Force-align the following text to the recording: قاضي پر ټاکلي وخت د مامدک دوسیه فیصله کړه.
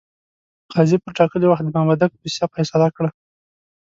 قاضي 0.73 0.97
پر 1.03 1.11
ټاکلي 1.17 1.45
وخت 1.47 1.63
د 1.65 1.69
مامدک 1.75 2.11
دوسیه 2.13 2.45
فیصله 2.53 2.87
کړه. 2.95 3.09